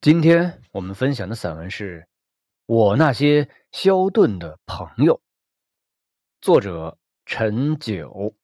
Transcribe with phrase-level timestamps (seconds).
[0.00, 2.00] 今天我们分享的散文是
[2.64, 5.16] 《我那些消遁的朋友》，
[6.40, 6.96] 作者
[7.26, 8.34] 陈九。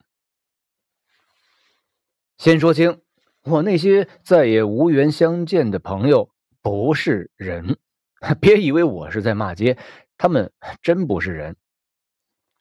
[2.37, 3.01] 先说清，
[3.41, 6.29] 我那些再也无缘相见的朋友
[6.61, 7.79] 不是人，
[8.39, 9.79] 别以为我是在骂街，
[10.15, 10.53] 他们
[10.83, 11.55] 真不是人，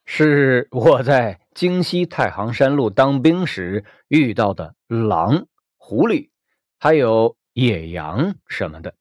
[0.06, 6.30] 是我在京西太行山路当兵时遇到的狼、狐狸，
[6.78, 7.36] 还有。
[7.56, 8.94] 野羊什么的，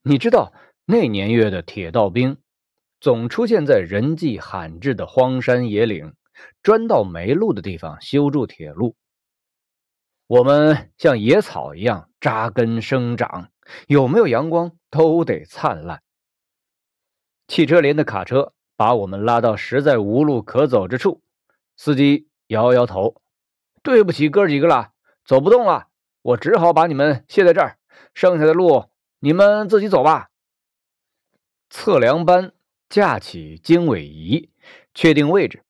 [0.00, 0.54] 你知道
[0.86, 2.38] 那年月的铁道兵
[3.00, 6.14] 总出现在人迹罕至的荒山野岭，
[6.62, 8.96] 专到没路的地方修筑铁路。
[10.26, 13.50] 我们像野草一样扎根生长，
[13.88, 16.02] 有没有阳光都得灿烂。
[17.46, 21.20] 汽车连的卡车把我们拉到实在无路可走之处，
[21.76, 23.20] 司机摇摇头
[23.84, 24.92] ：“对不起，哥几个了，
[25.26, 25.88] 走不动了。”
[26.26, 27.78] 我只好把你们卸在这儿，
[28.12, 28.86] 剩下的路
[29.20, 30.28] 你们自己走吧。
[31.70, 32.52] 测量班
[32.88, 34.50] 架起经纬仪，
[34.92, 35.62] 确定位置。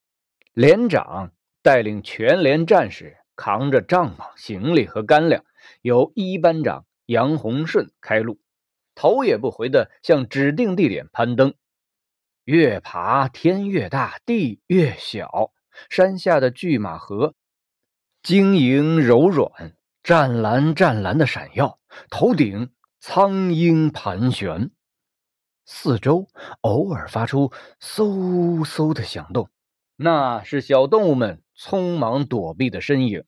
[0.55, 5.45] 连长带领全连战士扛着帐篷、行李和干粮，
[5.83, 8.41] 由一班长杨洪顺开路，
[8.95, 11.53] 头也不回地向指定地点攀登。
[12.45, 15.53] 越爬天越大，地越小，
[15.91, 17.35] 山下的巨马河
[18.23, 19.75] 晶莹柔软。
[20.07, 24.71] 湛蓝湛蓝的闪耀，头顶苍鹰盘旋，
[25.65, 26.29] 四周
[26.61, 29.51] 偶尔发出嗖嗖的响动，
[29.97, 33.25] 那是小动物们匆忙躲避的身影。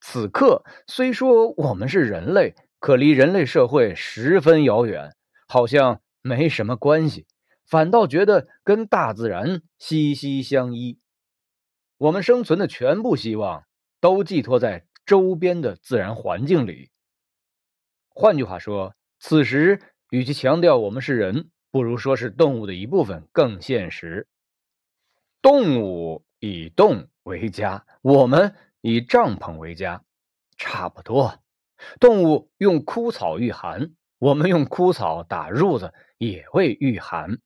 [0.00, 5.14] 此刻虽说我们是人类，可离人类社会十分遥远，
[5.46, 7.26] 好像没什么关系，
[7.66, 10.98] 反倒觉得跟大自然息息相依。
[11.98, 13.64] 我们生存的全部希望
[14.00, 14.86] 都寄托在。
[15.12, 16.90] 周边的自然环境里，
[18.08, 24.26] 换句话说，此时与其强调我们是人，不如说是动物的一部分更现实。
[25.42, 30.02] 动物以动为家，我们以帐篷为家，
[30.56, 31.44] 差不多。
[32.00, 37.38] 动物用枯草御寒，我们用枯草打褥子也会御寒。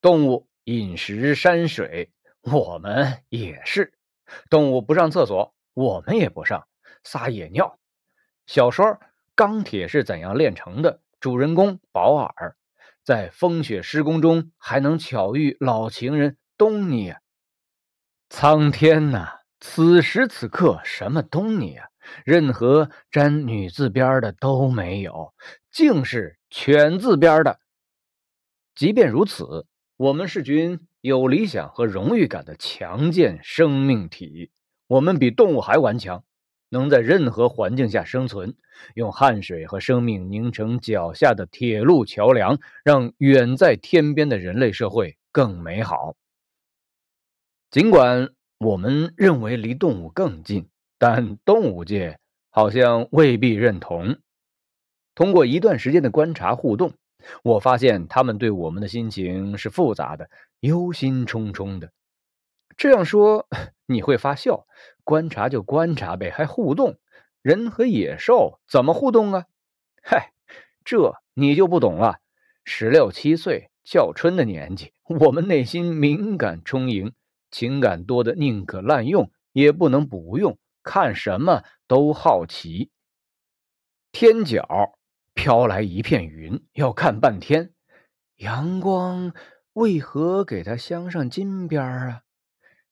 [0.00, 2.10] 动物饮食山水，
[2.40, 3.96] 我们也是。
[4.50, 5.54] 动物不上厕所。
[5.76, 6.66] 我们也不上
[7.04, 7.78] 撒野尿。
[8.46, 8.86] 小说
[9.34, 12.56] 《钢铁是怎样炼成的》主人公保尔
[13.04, 17.12] 在风雪施工中还能巧遇老情人东尼。
[18.30, 21.88] 苍天呐，此时此刻什么东尼啊？
[22.24, 25.34] 任何沾女字边的都没有，
[25.70, 27.60] 竟是犬字边的。
[28.74, 29.66] 即便如此，
[29.98, 34.50] 我们是群有理想和荣誉感的强健生命体。
[34.86, 36.24] 我们比动物还顽强，
[36.68, 38.54] 能在任何环境下生存，
[38.94, 46.14] 用汗水和生命凝成脚下的铁路桥梁，让远在天边的人类社会更美好。
[47.70, 52.18] 尽管我们认为离动物更近，但动物界
[52.50, 54.16] 好像未必认同。
[55.14, 56.92] 通过一段时间的观察互动，
[57.42, 60.30] 我发现他们对我们的心情是复杂的，
[60.60, 61.90] 忧心忡忡的。
[62.76, 63.48] 这样说
[63.86, 64.66] 你会发笑，
[65.04, 66.98] 观察就观察呗，还互动？
[67.42, 69.46] 人和野兽怎么互动啊？
[70.02, 70.32] 嗨，
[70.84, 72.18] 这你就不懂了。
[72.64, 77.12] 十六七岁叫春的年纪，我们内心敏感充盈，
[77.50, 80.58] 情感多的宁可滥用，也不能不用。
[80.82, 82.90] 看什么都好奇。
[84.12, 84.98] 天角
[85.34, 87.72] 飘来一片云，要看半天。
[88.36, 89.32] 阳光
[89.72, 92.22] 为何给它镶上金边啊？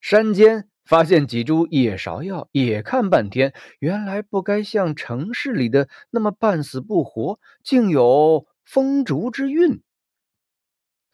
[0.00, 3.54] 山间发现几株野芍药，也看半天。
[3.78, 9.82] 原来不该像城市里的那么半死不活，竟有风烛之韵。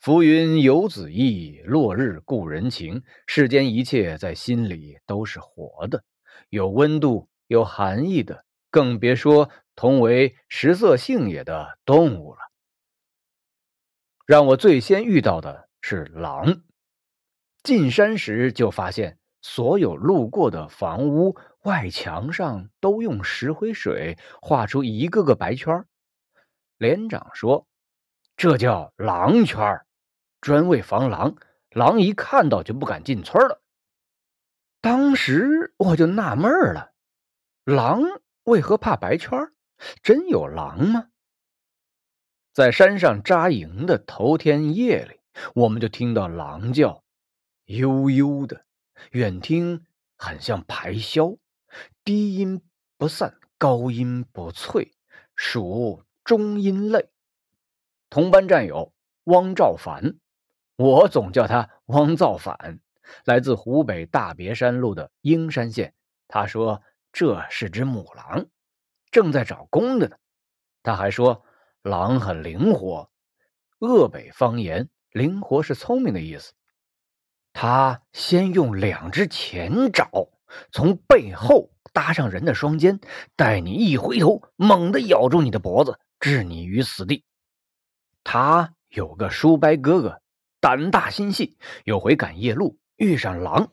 [0.01, 3.03] 浮云游子意，落日故人情。
[3.27, 6.03] 世间一切在心里都是活的，
[6.49, 12.39] 有温度、有含义的，更别说同为食色性也的动物了。
[14.27, 16.63] 让我最先遇到的是狼。
[17.63, 25.87] 进山时就发现，所有路过的房屋外墙上都用石灰水画出一个个白圈
[26.77, 27.67] 连长说
[28.37, 29.85] ：“这叫狼圈
[30.41, 31.37] 专为防狼。
[31.71, 33.63] 狼一看到就不敢进村了。”
[34.81, 36.93] 当时我就纳闷了：
[37.65, 38.03] 狼
[38.45, 39.53] 为何怕白圈
[40.03, 41.09] 真有狼吗？
[42.53, 45.21] 在山上扎营的头天夜里，
[45.55, 47.05] 我们就听到狼叫。
[47.67, 48.65] 悠悠的，
[49.13, 49.85] 远听
[50.17, 51.39] 很像排箫，
[52.05, 52.63] 低音
[52.97, 54.93] 不散，高音不脆，
[55.35, 57.09] 属中音类。
[58.09, 58.93] 同班战友
[59.25, 60.19] 汪兆凡，
[60.77, 62.81] 我总叫他汪造反，
[63.25, 65.95] 来自湖北大别山路的英山县。
[66.29, 66.83] 他说
[67.13, 68.47] 这是只母狼，
[69.11, 70.17] 正在找公的呢。
[70.83, 71.45] 他还说
[71.83, 73.11] 狼很灵活，
[73.79, 76.53] 鄂北方言“灵活”是聪明的意思。
[77.53, 80.09] 他先用两只前爪
[80.73, 83.01] 从背后搭上人的双肩，
[83.37, 87.25] 待你一回头，猛地咬住你的脖子，置你于死地。
[88.23, 90.21] 他有个叔伯哥哥，
[90.61, 93.73] 胆大心细，有回赶夜路遇上狼，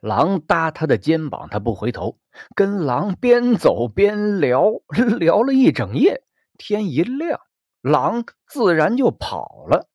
[0.00, 2.18] 狼搭他的肩膀，他不回头，
[2.54, 4.64] 跟狼边走边聊，
[5.18, 6.22] 聊了一整夜。
[6.58, 7.40] 天一亮，
[7.80, 9.88] 狼自然就跑了。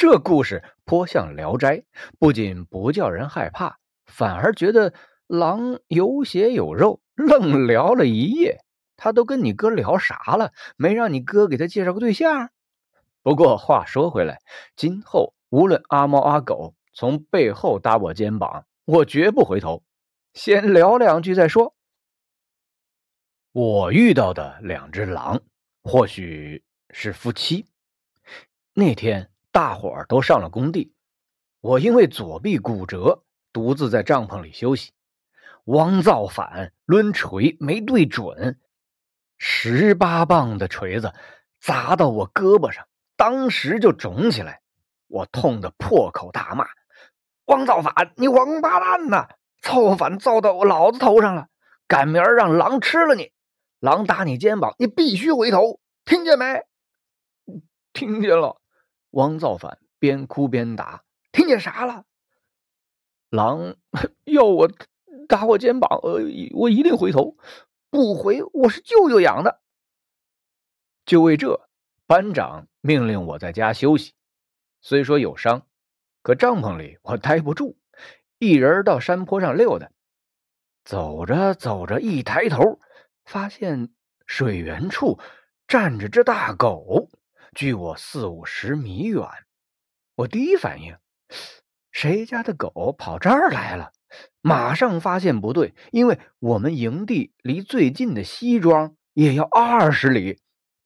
[0.00, 1.76] 这故事颇像《聊斋》，
[2.18, 3.76] 不仅不叫人害怕，
[4.06, 4.94] 反而觉得
[5.26, 8.64] 狼有血有肉，愣聊了一夜。
[8.96, 10.54] 他都跟你哥聊啥了？
[10.78, 12.48] 没让你哥给他介绍个对象？
[13.22, 14.40] 不过话说回来，
[14.74, 19.82] 今后无论阿猫阿狗从背后搭我肩膀，我绝不回头，
[20.32, 21.74] 先聊两句再说。
[23.52, 25.42] 我遇到的两只狼，
[25.82, 27.66] 或许是夫妻。
[28.72, 29.28] 那天。
[29.52, 30.92] 大伙儿都上了工地，
[31.60, 34.92] 我因为左臂骨折，独自在帐篷里休息。
[35.64, 38.58] 汪造反抡锤没对准，
[39.38, 41.12] 十八磅的锤子
[41.60, 42.86] 砸到我胳膊上，
[43.16, 44.62] 当时就肿起来。
[45.06, 46.68] 我痛得破口大骂
[47.46, 49.28] ：“汪造反，你王八蛋呐！
[49.60, 51.48] 造反造到我老子头上了，
[51.88, 53.32] 赶明儿让狼吃了你！
[53.80, 56.62] 狼打你肩膀，你必须回头，听见没？”
[57.92, 58.59] 听见了。
[59.10, 62.04] 汪造反边哭边打，听见啥了？
[63.28, 63.76] 狼
[64.24, 64.70] 要我
[65.28, 66.22] 打我肩膀，呃，
[66.52, 67.36] 我一定回头，
[67.90, 69.60] 不回我是舅舅养的。
[71.04, 71.68] 就为这，
[72.06, 74.14] 班长命令我在家休息。
[74.80, 75.66] 虽说有伤，
[76.22, 77.76] 可帐篷里我待不住，
[78.38, 79.90] 一人到山坡上溜达。
[80.84, 82.80] 走着走着，一抬头，
[83.24, 83.92] 发现
[84.26, 85.20] 水源处
[85.68, 87.08] 站着只大狗。
[87.54, 89.26] 距我四五十米远，
[90.14, 90.96] 我第一反应，
[91.90, 93.92] 谁家的狗跑这儿来了？
[94.40, 100.40] 马上发现不对，因为我们营地离最近的西庄也要二十里，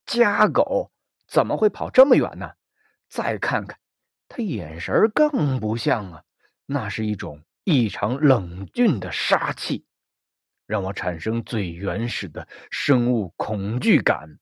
[0.05, 0.91] 家狗
[1.27, 2.51] 怎么会跑这么远呢？
[3.07, 3.79] 再看看，
[4.27, 6.23] 他眼神更不像啊，
[6.65, 9.85] 那是一种异常冷峻的杀气，
[10.65, 14.39] 让我产生最原始的生物恐惧感。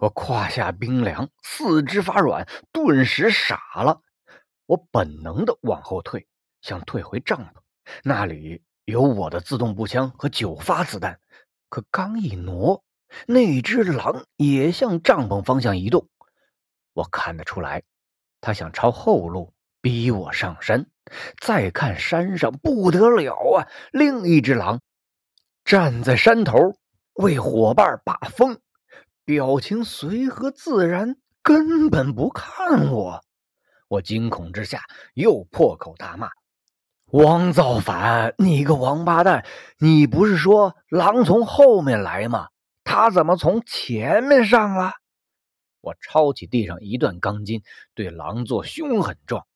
[0.00, 4.00] 我胯下冰凉，四肢发软，顿时傻了。
[4.66, 6.28] 我本能的往后退，
[6.60, 7.60] 想退回帐篷，
[8.04, 11.18] 那里有我的自动步枪和九发子弹。
[11.68, 12.84] 可刚一挪，
[13.26, 16.08] 那只狼也向帐篷方向移动。
[16.92, 17.82] 我看得出来，
[18.40, 20.86] 他想朝后路逼我上山。
[21.40, 23.66] 再看山上，不得了啊！
[23.90, 24.80] 另一只狼
[25.64, 26.76] 站在山头，
[27.14, 28.60] 为伙伴把风。
[29.28, 33.22] 表情随和自然，根本不看我。
[33.86, 36.30] 我惊恐之下又破口大骂
[37.12, 39.44] ：“汪造反，你个王八蛋！
[39.78, 42.48] 你不是说狼从后面来吗？
[42.84, 44.92] 他怎么从前面上了？”
[45.82, 47.62] 我抄起地上一段钢筋，
[47.92, 49.46] 对狼做凶狠状。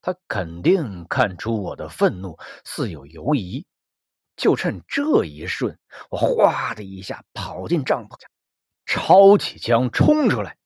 [0.00, 3.66] 他肯定看出我的愤怒似有犹疑，
[4.36, 8.26] 就趁这一瞬，我哗的一下跑进帐篷去。
[8.94, 10.58] 抄起枪冲出来，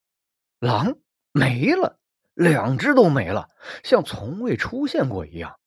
[0.59, 0.99] 狼
[1.31, 2.01] 没了，
[2.35, 3.51] 两只都没了，
[3.85, 5.61] 像从未出现过一样。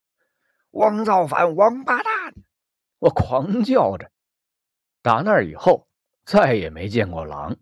[0.72, 2.12] 汪造反，王八蛋！
[3.00, 4.12] 我狂叫着。
[5.02, 5.88] 打那以后，
[6.26, 7.56] 再也没见过狼。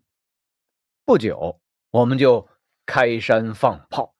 [1.04, 2.48] 不久，我们就
[2.84, 4.16] 开山放炮，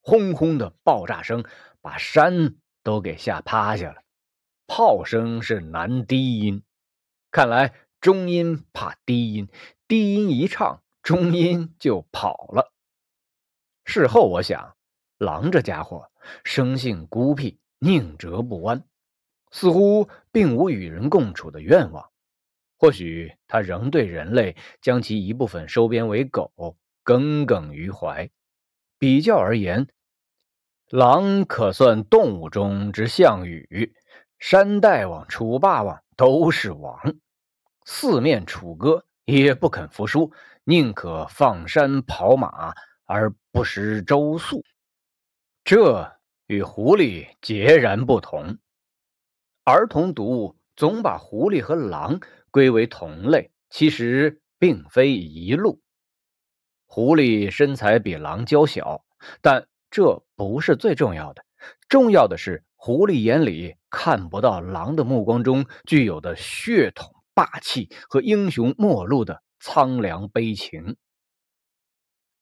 [0.00, 1.44] 轰轰的爆炸声
[1.80, 4.04] 把山都给吓趴下了。
[4.68, 6.62] 炮声是男低音，
[7.32, 9.48] 看来中音怕低音。
[9.88, 12.72] 低音一唱，中音就跑了。
[13.84, 14.76] 事后我想，
[15.16, 16.10] 狼这家伙
[16.42, 18.84] 生性孤僻，宁折不弯，
[19.52, 22.10] 似乎并无与人共处的愿望。
[22.76, 28.28] 或许他仍对人类将其一部分收编为狗耿耿于怀。
[28.98, 29.86] 比较而言，
[30.88, 33.94] 狼可算动物中之项羽，
[34.40, 37.14] 山大王、楚霸王都是王，
[37.84, 39.06] 四面楚歌。
[39.26, 40.32] 也不肯服输，
[40.64, 42.72] 宁可放山跑马
[43.04, 44.64] 而不食周粟。
[45.64, 46.12] 这
[46.46, 48.56] 与狐狸截然不同。
[49.64, 52.20] 儿童读物总把狐狸和狼
[52.52, 55.80] 归为同类，其实并非一路。
[56.84, 59.04] 狐狸身材比狼娇小，
[59.42, 61.44] 但这不是最重要的。
[61.88, 70.96] 重要的是，狐狸眼里看不到狼的目光中具有的血统霸气和英雄末路的苍凉悲情。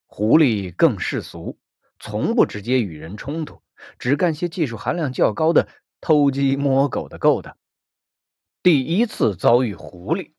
[0.06, 1.58] 狐狸更世俗，
[1.98, 3.60] 从不直接与人冲突，
[3.98, 5.68] 只干些技术含量较高的
[6.00, 7.58] 偷鸡摸狗的勾当。
[8.62, 10.34] 第一次遭遇狐狸，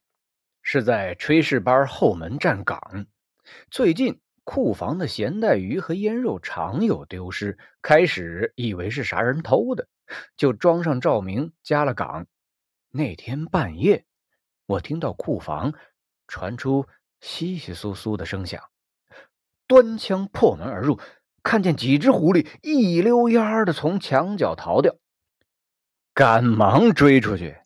[0.62, 3.08] 是在炊事班后门站岗。
[3.70, 9.90] 最近库房的咸带鱼和腌肉常有丢失，开始以为是啥人偷的，
[10.38, 12.26] 就装上照明加了岗。
[12.90, 14.06] 那天半夜，
[14.66, 15.74] 我听到库房
[16.28, 16.88] 传出
[17.22, 18.62] 窸窸窣窣的声响，
[19.68, 21.00] 端枪破门而入，
[21.44, 24.96] 看见几只狐狸一溜烟儿的从墙角逃掉，
[26.14, 27.58] 赶忙追出去。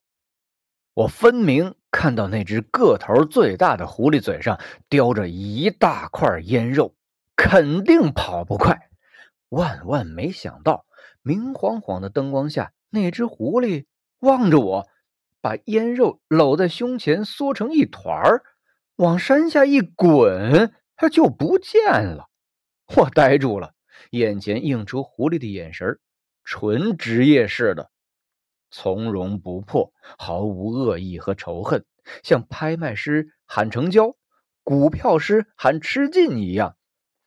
[0.93, 1.75] 我分明。
[1.91, 6.93] 看到那只个头最大的狐狸嘴上叼着一大块腌肉，
[7.35, 8.91] 肯定跑不快。
[9.49, 10.85] 万万没想到，
[11.23, 13.87] 明晃晃的灯光下，那只狐狸
[14.19, 14.87] 望着我，
[15.41, 18.43] 把腌肉搂在胸前，缩成一团儿，
[18.95, 22.29] 往山下一滚，它就不见了。
[22.95, 23.73] 我呆住了，
[24.11, 25.99] 眼前映出狐狸的眼神，
[26.43, 27.91] 纯职业式的。
[28.71, 31.85] 从容不迫，毫无恶意和仇恨，
[32.23, 34.15] 像拍卖师喊成交、
[34.63, 36.75] 股票师喊吃进一样。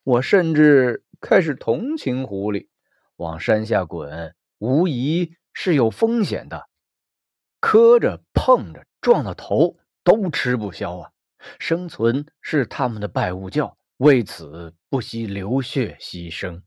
[0.03, 2.67] 我甚至开始同情狐狸，
[3.15, 6.67] 往山下滚，无疑是有风险的，
[7.63, 11.11] 磕着、碰着、撞到头都吃不消啊！
[11.59, 16.61] 生存是他们的拜物教，为此不惜流血牺牲。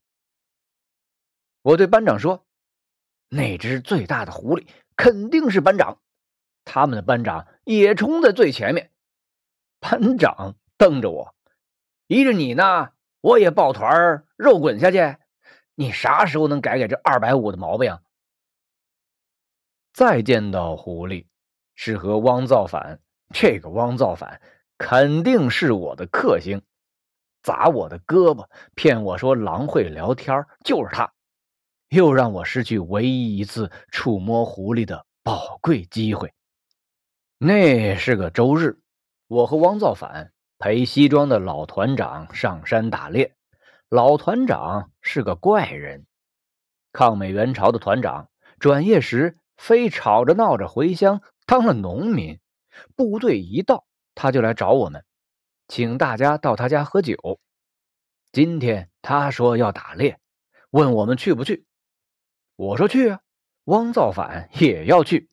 [1.60, 2.46] 我对班长说。
[3.28, 6.00] 那只最大的狐狸肯定是班长，
[6.64, 8.90] 他们的班长也冲在最前面。
[9.80, 11.34] 班长瞪着我，
[12.06, 15.18] 依着你呢，我也抱团肉滚下去。
[15.74, 17.98] 你啥时候能改改这二百五的毛病？
[19.96, 21.24] 再见到狐狸，
[21.74, 23.00] 是和汪造反。
[23.32, 24.42] 这个汪造反
[24.76, 26.60] 肯定是我的克星，
[27.42, 31.14] 砸我的胳膊，骗我说狼会聊天，就是他。
[31.88, 36.34] 又让我失去唯一一次触摸狐狸的宝贵机会。
[37.38, 38.78] 那是个周日，
[39.28, 43.34] 我和汪造反陪西装的老团长上山打猎。
[43.88, 46.04] 老团长是个怪人，
[46.92, 52.38] 抗美援朝的团长，转业时非吵着闹着回乡当了农民。
[52.94, 55.04] 部队一到，他就来找我们，
[55.66, 57.40] 请大家到他家喝酒。
[58.32, 60.20] 今天他说要打猎，
[60.70, 61.64] 问我们去不去。
[62.56, 63.20] 我说去啊，
[63.64, 65.30] 汪造反也要去，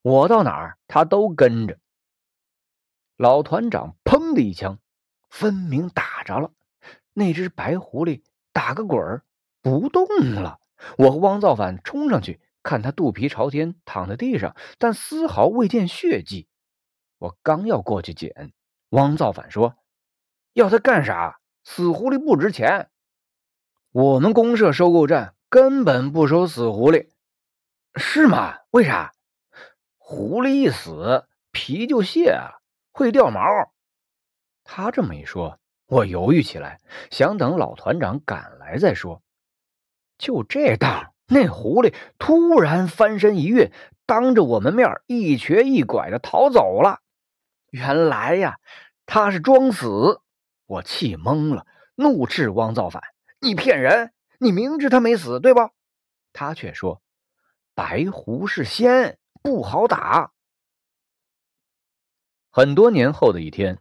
[0.00, 1.78] 我到哪儿他都跟着。
[3.16, 4.78] 老团长砰的一枪，
[5.28, 6.52] 分明打着了
[7.12, 8.22] 那只白狐狸，
[8.54, 9.22] 打个滚儿
[9.60, 10.60] 不动了。
[10.96, 16.48] 我和汪造反冲上去，看他肚皮朝天躺在地上，但丝毫未见血迹。
[17.18, 18.52] 我刚要过去捡，
[18.90, 19.76] 汪造反说
[20.54, 21.40] ：“要他干啥？
[21.64, 22.90] 死狐狸不值钱。
[23.92, 27.08] 我们公社收购站。”根本不收死狐狸，
[27.96, 28.58] 是吗？
[28.70, 29.12] 为啥？
[29.98, 32.62] 狐狸一死，皮就卸了，
[32.92, 33.40] 会掉毛。
[34.62, 39.24] 他这么一说，我犹豫起来，想等老团长赶来再说。
[40.18, 43.72] 就这当，那狐狸突然翻身一跃，
[44.04, 47.00] 当着我们面一瘸一拐的逃走了。
[47.70, 48.58] 原来呀，
[49.06, 50.20] 他是装死。
[50.66, 53.02] 我气懵了，怒斥汪造反
[53.40, 55.70] ：“你骗人！”你明知他没死，对吧？
[56.32, 57.02] 他却说
[57.74, 60.32] ：“白狐是仙，不好打。”
[62.50, 63.78] 很多年后的一天，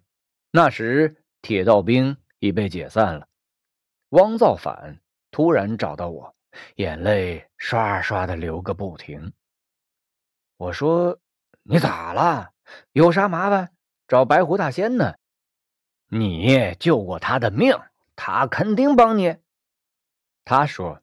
[0.51, 3.27] 那时铁道兵已被解散了。
[4.10, 5.00] 汪造反
[5.32, 6.36] 突然找到我，
[6.75, 9.34] 眼泪刷刷的流个不停。
[10.58, 11.20] 我说
[11.63, 12.51] ：“你咋了？
[12.91, 13.72] 有啥麻烦？
[14.08, 15.15] 找白狐大仙呢？
[16.08, 17.79] 你救过他的命，
[18.15, 19.38] 他肯定帮你。”
[20.44, 21.01] 他说：“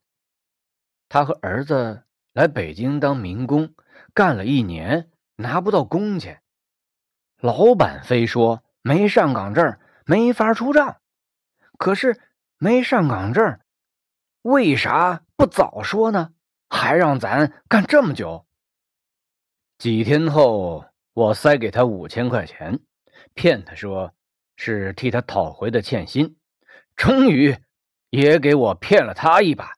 [1.09, 3.73] 他和儿子来北京当民工，
[4.13, 6.43] 干了一年拿不到工钱。
[7.37, 10.99] 老板非说没上岗证，没法出账。
[11.77, 12.19] 可是
[12.57, 13.59] 没上岗证，
[14.41, 16.33] 为啥不早说呢？
[16.67, 18.45] 还让咱干这么久？”
[19.79, 22.81] 几天后，我塞给他五千块钱，
[23.33, 24.13] 骗他说
[24.57, 26.35] 是替他讨回的欠薪。
[26.97, 27.57] 终于。
[28.09, 29.73] 也给我骗了他一把，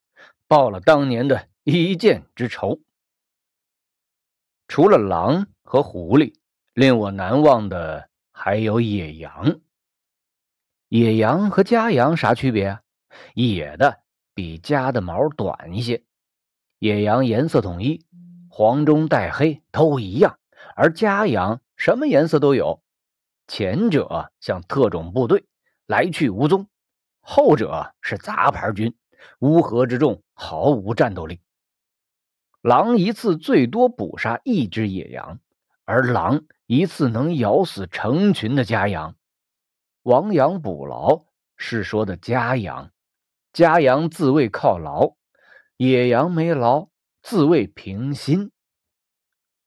[0.48, 2.80] 报了当年的一箭之仇。
[4.68, 6.36] 除了狼和狐狸，
[6.76, 9.60] 令我难忘的还有野羊。
[10.90, 12.80] 野羊和家羊啥区别？
[13.34, 14.04] 野的
[14.40, 16.02] 比家的毛短一些，
[16.78, 18.06] 野羊颜色统一，
[18.48, 20.40] 黄中带黑都一样，
[20.78, 22.82] 而家羊什么颜色都有。
[23.50, 25.44] 前者像特种部队，
[25.88, 26.68] 来去无踪；
[27.20, 28.96] 后者是杂牌军，
[29.40, 31.42] 乌合之众，毫无战斗力。
[32.62, 35.42] 狼一次最多捕杀一只野羊，
[35.84, 39.18] 而狼一次能咬死成群的家羊。
[40.04, 41.26] 亡羊补牢
[41.58, 42.90] 是说的家羊，
[43.52, 45.16] 家羊自慰靠牢，
[45.78, 46.90] 野羊没牢，
[47.22, 48.52] 自慰平心。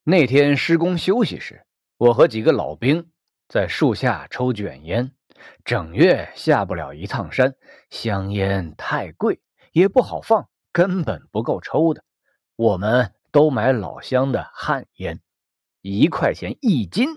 [0.05, 3.11] 那天施工休息时，我和几个老兵
[3.49, 5.13] 在树下抽卷烟。
[5.65, 7.57] 整月下不了一趟山，
[7.91, 9.41] 香烟太贵，
[9.73, 12.05] 也不好放，根本不够抽的。
[12.55, 15.21] 我们都买老乡的旱烟，
[15.81, 17.09] 一块钱一斤，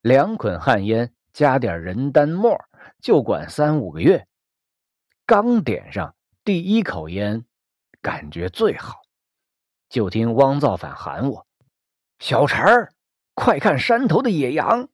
[0.00, 1.12] 两捆旱烟。
[1.30, 2.58] 加点人丹末，
[3.00, 4.26] 就管三五个月。
[5.28, 7.44] 刚点上第一口烟，
[8.00, 9.02] 感觉最好。
[9.90, 11.46] 就听汪造反喊我
[12.18, 12.94] ：“小陈儿，
[13.34, 14.88] 快看山头的野羊！”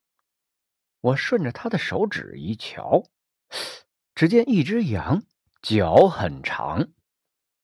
[1.00, 3.04] 我顺着他的手指一瞧，
[4.16, 5.22] 只见一只羊，
[5.62, 6.88] 脚很长，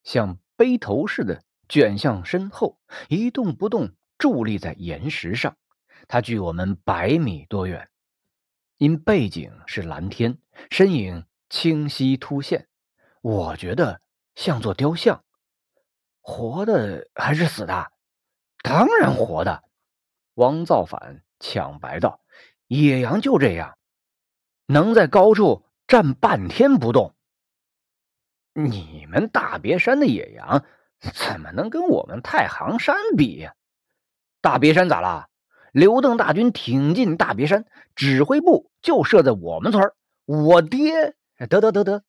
[0.04, 5.56] 像背头似的卷向身后，一动不动伫立在岩石上。
[6.06, 7.90] 它距我们百米多远。
[8.76, 10.38] 因背景是蓝天，
[10.70, 12.68] 身影清晰突现，
[13.20, 14.00] 我觉得
[14.34, 15.24] 像座雕像。
[16.22, 17.92] 活的还是死的？
[18.62, 19.64] 当然活的。
[20.34, 22.20] 王造反抢白道
[22.68, 23.76] ：“野羊就这样，
[24.66, 27.14] 能在高处站半天不动。
[28.52, 30.64] 你们大别山的野羊
[31.12, 33.54] 怎么能跟我们太行山比呀？
[34.40, 35.28] 大别山咋了？
[35.72, 37.66] 刘邓大军挺进大别山，
[37.96, 39.92] 指挥部。”就设在我们村
[40.24, 41.14] 我爹
[41.46, 42.04] 得得得得，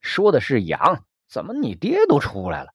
[0.00, 2.72] 说的是羊，怎么你爹都出来了？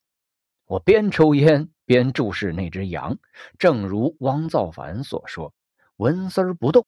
[0.65, 3.17] 我边抽烟边注视那只羊，
[3.59, 5.53] 正如汪造反所说，
[5.97, 6.87] 纹丝儿不动，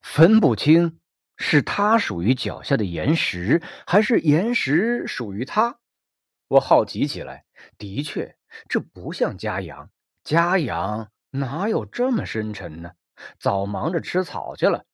[0.00, 1.00] 分不清
[1.36, 5.78] 是他属于脚下的岩石，还是岩石属于他。
[6.46, 7.44] 我好奇起来，
[7.76, 8.36] 的确，
[8.68, 9.90] 这不像家羊，
[10.22, 12.92] 家羊哪有这么深沉呢？
[13.38, 14.86] 早忙着吃草去了。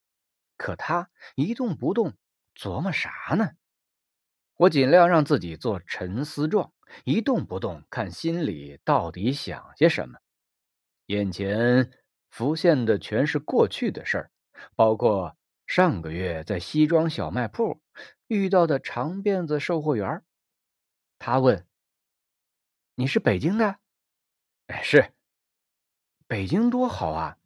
[0.56, 2.14] 可他一动不动，
[2.54, 3.50] 琢磨啥呢？
[4.56, 6.72] 我尽量让自己做沉思状，
[7.04, 10.18] 一动不动，看心里到底想些什么。
[11.06, 11.90] 眼前
[12.30, 14.30] 浮现的全是过去的事儿，
[14.76, 15.36] 包括
[15.66, 17.80] 上个月在西庄小卖铺
[18.28, 20.22] 遇到的长辫子售货员。
[21.18, 21.66] 他问
[22.94, 23.76] ：“你是北京的
[24.68, 25.12] ？”“哎，是。
[26.26, 27.38] ”“北京多好啊！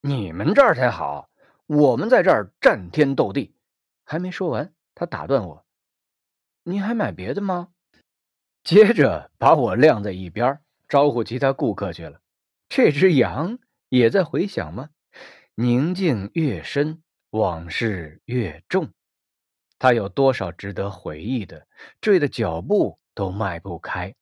[0.00, 1.28] 你们这儿才好。”
[1.66, 3.54] 我们在这儿战天斗地，
[4.10, 5.64] 还没说完，他打断我
[6.66, 7.68] ：“您还买别的吗？”
[8.64, 12.20] 接着把我晾在一边，招呼其他顾客去了。
[12.68, 14.90] 这只羊也在回想吗？
[15.54, 18.90] 宁静越深，往事越重。
[19.78, 21.68] 他有多少值得回忆的，
[22.00, 24.12] 坠的脚步都迈不开。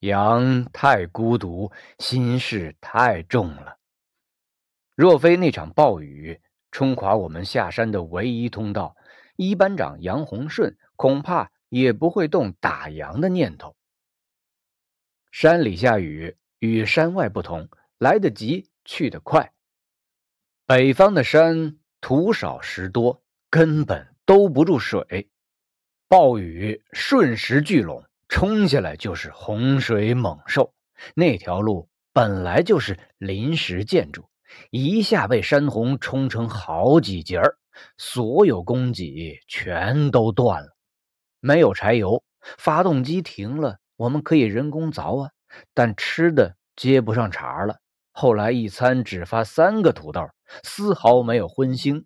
[0.00, 3.78] 羊太孤独，心事太重了。
[4.96, 6.40] 若非那场暴雨。
[6.70, 8.96] 冲垮我们下山的唯一通道，
[9.36, 13.74] 一班长杨洪顺恐怕也不会动打烊的念头。
[15.30, 19.52] 山里下雨与山外不同，来得急，去得快。
[20.66, 25.30] 北方的山土少石多，根本兜不住水，
[26.08, 30.74] 暴雨瞬时聚拢，冲下来就是洪水猛兽。
[31.14, 34.28] 那条路本来就是临时建筑。
[34.70, 37.56] 一下被山洪冲成好几截儿，
[37.96, 40.76] 所有供给全都断了。
[41.40, 42.22] 没有柴油，
[42.58, 45.30] 发动机停了，我们可以人工凿啊，
[45.74, 47.80] 但吃的接不上茬了。
[48.12, 50.28] 后来一餐只发三个土豆，
[50.64, 52.04] 丝毫没有荤腥，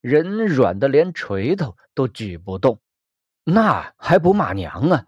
[0.00, 2.80] 人软的连锤头都举不动，
[3.42, 5.06] 那还不骂娘啊？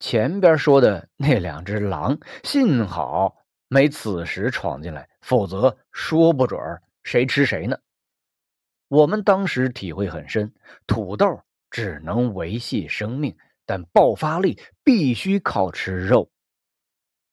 [0.00, 3.36] 前边说的那两只狼，幸好。
[3.68, 6.58] 没此时闯进来，否则说不准
[7.02, 7.78] 谁吃谁呢。
[8.88, 10.54] 我们当时体会很深，
[10.86, 16.30] 土豆只能维系生命，但爆发力必须靠吃肉。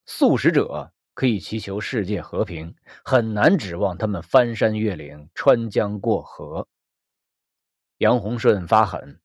[0.05, 6.67] 素食者可以祈求世界和平，很难指望他们翻山越岭、穿江过河。
[7.99, 9.21] 杨洪顺发狠，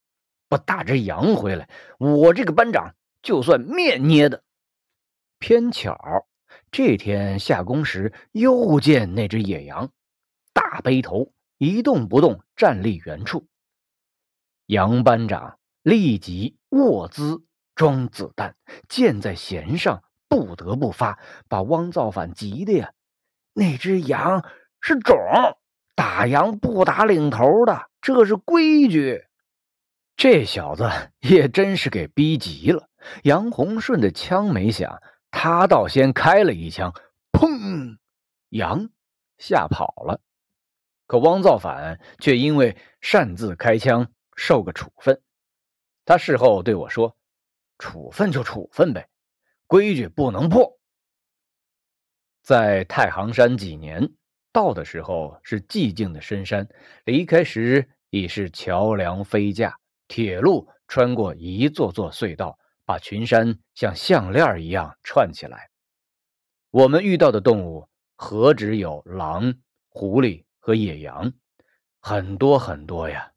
[0.48, 1.68] 不打只羊回来，
[1.98, 4.44] 我这个班长就算面捏的。
[5.40, 6.28] 偏巧。
[6.70, 9.90] 这天下工时，又见那只野羊，
[10.52, 13.46] 大背头，一动不动站立原处。
[14.66, 17.42] 杨班长立即卧姿
[17.74, 18.54] 装子弹，
[18.88, 22.92] 箭在弦上，不得不发，把汪造反急的呀！
[23.52, 24.44] 那只羊
[24.80, 25.16] 是种，
[25.96, 29.24] 打羊不打领头的，这是规矩。
[30.16, 32.88] 这小子也真是给逼急了。
[33.24, 35.00] 杨洪顺的枪没响，
[35.30, 36.92] 他倒先开了一枪，
[37.32, 37.98] 砰！
[38.50, 38.90] 羊
[39.38, 40.20] 吓跑了。
[41.06, 45.20] 可汪造反却因为擅自开枪受个处分。
[46.04, 47.16] 他事后对我说
[47.78, 49.08] ：“处分就处分呗，
[49.66, 50.78] 规矩不能破。”
[52.42, 54.12] 在太行山几年，
[54.52, 56.68] 到的时候是寂静的深山，
[57.04, 62.58] 离开时已是桥梁飞架，铁路穿过一座座隧道。
[62.90, 65.70] 把群山像项链一样串起来。
[66.72, 69.54] 我们遇到的动物何止有狼、
[69.88, 71.32] 狐狸和野羊，
[72.00, 73.30] 很多很多呀！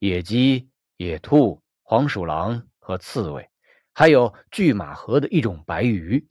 [0.00, 3.48] 野鸡、野兔、黄鼠狼和刺猬，
[3.94, 6.28] 还有拒马河的一种白鱼，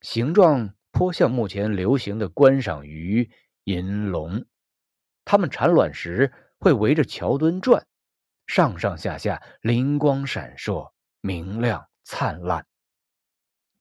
[0.00, 3.28] 形状颇像目前流行的观赏鱼——
[3.64, 4.46] 银龙。
[5.24, 7.84] 它们产卵时会围着桥墩转，
[8.46, 11.88] 上上下下灵光闪烁，明亮。
[12.10, 12.66] 灿烂。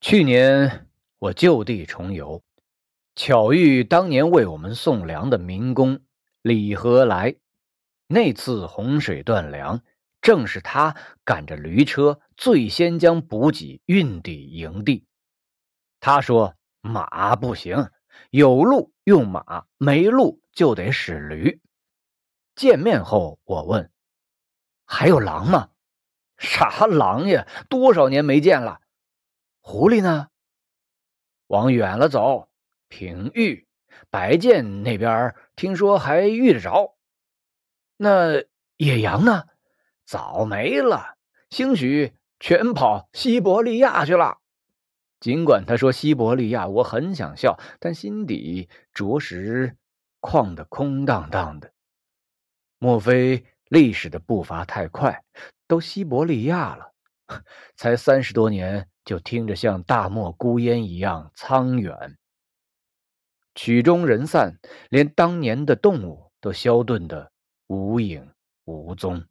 [0.02, 2.44] 去年我就地重游，
[3.16, 6.02] 巧遇当年为我们送粮的民工
[6.42, 7.38] 李和来。
[8.08, 9.82] 那次洪水断粮，
[10.22, 15.08] 正是他赶着驴车最先将补给运抵营地。
[16.02, 17.90] 他说：“马不行，
[18.30, 21.62] 有路用马，没路就得使驴。”
[22.56, 23.90] 见面后，我问
[24.86, 25.70] ：“还有狼吗？”
[26.38, 27.48] 啥狼呀？
[27.70, 28.80] 多少年没见了。
[29.62, 30.28] 狐狸呢？
[31.48, 32.50] 往远了走，
[32.88, 33.68] 平玉
[34.10, 36.96] 白涧那边，听说还遇得着。
[37.98, 38.44] 那
[38.78, 39.46] 野羊呢？
[40.06, 41.18] 早没了，
[41.50, 44.38] 兴许全跑西伯利亚去了。
[45.20, 49.76] 尽管他说西伯利亚，我很想笑，但心底着实
[50.22, 51.74] 旷得空荡荡的。
[52.78, 55.24] 莫非历史的步伐太快？
[55.68, 56.94] 都西伯利亚了，
[57.76, 62.18] 才三十多年，就听着像大漠孤烟一样苍远。
[63.56, 67.32] 曲终人散，连当年的动物都消遁的
[67.68, 68.32] 无影
[68.66, 69.26] 无踪。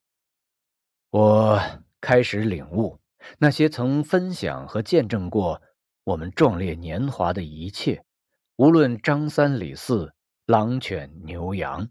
[1.11, 1.63] 我
[2.01, 3.01] 开始领悟，
[3.39, 5.63] 那些曾分享和见证过
[6.05, 8.05] 我们壮烈年华的一切，
[8.57, 10.13] 无论张三李四、
[10.45, 11.89] 狼犬牛羊，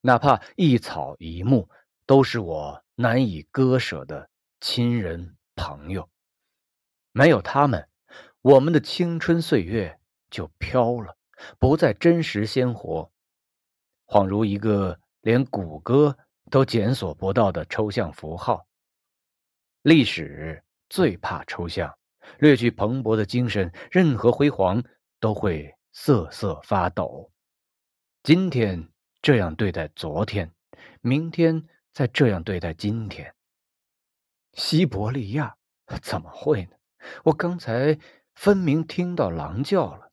[0.00, 1.68] 哪怕一草一木，
[2.12, 2.84] 都是我。
[2.94, 4.28] 难以割舍的
[4.60, 6.10] 亲人朋友，
[7.10, 7.88] 没有他们，
[8.42, 9.98] 我们的青春岁月
[10.28, 11.16] 就飘了，
[11.58, 13.10] 不再真实鲜活，
[14.06, 16.18] 恍如一个连谷歌
[16.50, 18.66] 都检索不到的抽象符号。
[19.80, 21.96] 历史最怕抽象，
[22.38, 24.84] 略去蓬勃的精神，任何辉煌
[25.18, 27.32] 都会瑟瑟发抖。
[28.22, 28.90] 今天
[29.22, 30.52] 这样对待昨天，
[31.00, 31.66] 明天。
[31.92, 33.34] 在这样对待今天，
[34.54, 35.56] 西伯利亚
[36.02, 36.76] 怎么会呢？
[37.24, 37.98] 我刚才
[38.34, 40.12] 分明听到狼叫了，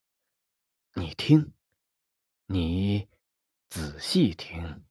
[0.95, 1.53] 你听，
[2.47, 3.07] 你
[3.69, 4.83] 仔细听。